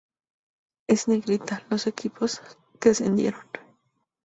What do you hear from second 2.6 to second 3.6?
que ascendieron.